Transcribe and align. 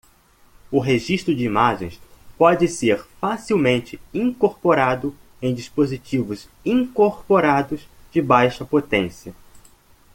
O 0.71 0.79
registro 0.79 1.35
de 1.35 1.43
imagens 1.43 2.01
pode 2.35 2.67
ser 2.67 3.05
facilmente 3.19 3.99
incorporado 4.11 5.15
em 5.39 5.53
dispositivos 5.53 6.49
incorporados 6.65 7.87
de 8.11 8.19
baixa 8.19 8.65
potência. 8.65 9.31